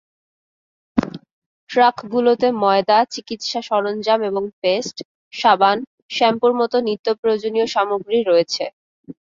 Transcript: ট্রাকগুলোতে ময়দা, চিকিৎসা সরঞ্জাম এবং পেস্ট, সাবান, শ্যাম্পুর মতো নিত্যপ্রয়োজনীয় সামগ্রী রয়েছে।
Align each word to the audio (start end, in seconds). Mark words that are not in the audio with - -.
ট্রাকগুলোতে 1.69 2.47
ময়দা, 2.63 2.97
চিকিৎসা 3.13 3.59
সরঞ্জাম 3.69 4.19
এবং 4.23 4.43
পেস্ট, 4.61 4.97
সাবান, 5.33 5.77
শ্যাম্পুর 6.15 6.51
মতো 6.61 6.77
নিত্যপ্রয়োজনীয় 6.87 7.67
সামগ্রী 7.75 8.19
রয়েছে। 8.21 8.63